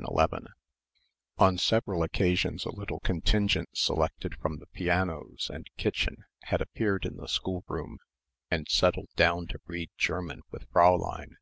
[0.00, 0.48] 11
[1.38, 7.16] On several occasions a little contingent selected from the pianos and kitchen had appeared in
[7.16, 8.00] the schoolroom
[8.50, 11.36] and settled down to read German with Fräulein.